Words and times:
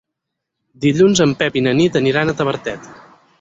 Dilluns 0.85 1.21
en 1.25 1.35
Pep 1.41 1.59
i 1.61 1.63
na 1.67 1.75
Nit 1.81 1.99
aniran 2.01 2.33
a 2.33 2.37
Tavertet. 2.41 2.91